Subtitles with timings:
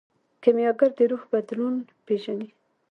[0.41, 2.49] کیمیاګر د روح بدلون پیژني.